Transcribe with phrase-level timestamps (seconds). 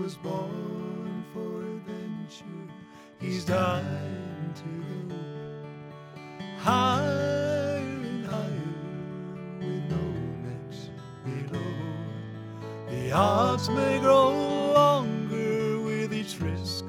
[0.00, 2.44] was born for adventure.
[3.20, 4.64] He's dying to
[5.08, 5.16] go
[6.58, 8.74] higher and higher
[9.58, 10.04] with no
[10.44, 10.90] nets
[11.24, 11.60] below.
[12.88, 14.30] The odds may grow
[14.72, 16.84] longer with each risk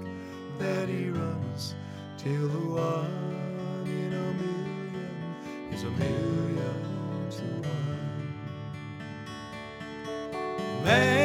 [0.57, 1.75] that he runs
[2.17, 5.35] till the one in a million
[5.71, 8.33] is a million to one.
[10.83, 11.24] Man,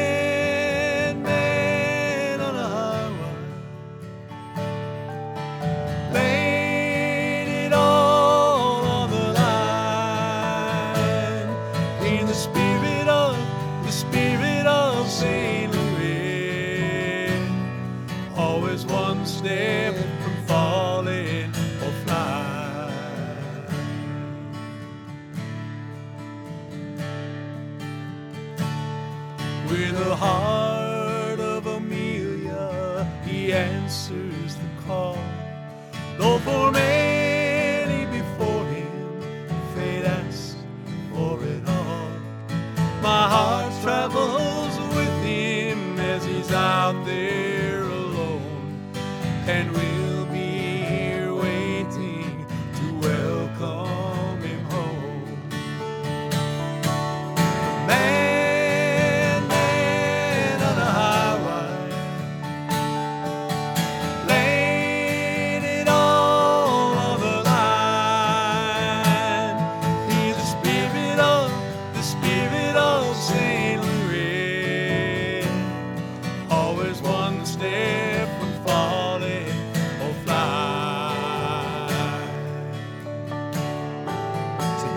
[18.41, 21.49] Always one step from falling
[21.83, 23.65] or flying.
[29.69, 35.19] With the heart of Amelia, he answers the call.
[36.17, 36.71] Though for
[49.47, 50.00] and we'll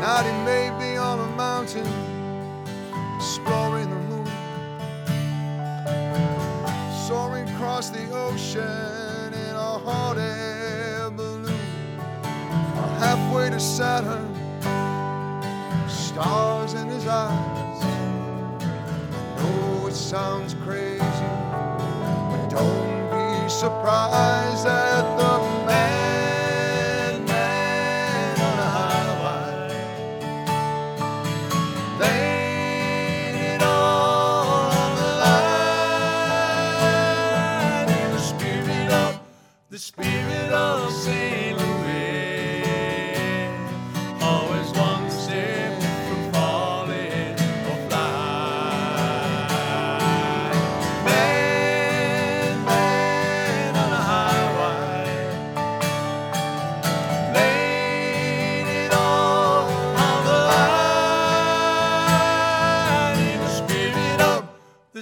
[0.05, 1.87] Tonight he may be on a mountain
[3.17, 4.27] exploring the moon,
[7.09, 11.59] soaring across the ocean in a hot air balloon,
[12.77, 14.29] or halfway to Saturn,
[15.89, 17.83] stars in his eyes.
[17.83, 21.01] I know it sounds crazy,
[22.29, 25.19] but don't be surprised that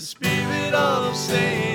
[0.02, 1.71] spirit of saints.